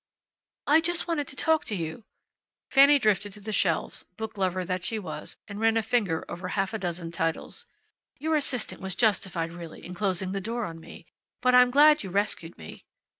"I 0.65 0.81
just 0.81 1.07
wanted 1.07 1.27
to 1.27 1.35
talk 1.35 1.63
to 1.65 1.75
you." 1.75 2.05
Fanny 2.71 2.97
drifted 2.97 3.33
to 3.33 3.39
the 3.39 3.51
shelves, 3.53 4.01
book 4.17 4.35
lover 4.35 4.65
that 4.65 4.83
she 4.83 4.97
was, 4.97 5.37
and 5.47 5.59
ran 5.59 5.77
a 5.77 5.83
finger 5.83 6.25
over 6.27 6.47
a 6.47 6.51
half 6.53 6.71
dozen 6.71 7.11
titles. 7.11 7.67
"Your 8.17 8.35
assistant 8.35 8.81
was 8.81 8.95
justified, 8.95 9.51
really, 9.53 9.85
in 9.85 9.93
closing 9.93 10.31
the 10.31 10.41
door 10.41 10.65
on 10.65 10.79
me. 10.79 11.05
But 11.39 11.53
I'm 11.53 11.69
glad 11.69 12.01
you 12.01 12.09
rescued 12.09 12.57
me." 12.57 12.83